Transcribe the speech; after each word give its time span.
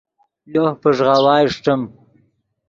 لوہ 0.51 0.71
پݱغاؤا 0.81 1.35
اݰٹیم 1.45 1.81